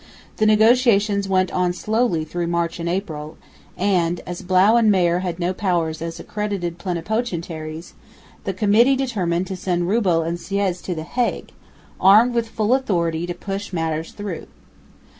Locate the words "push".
13.35-13.71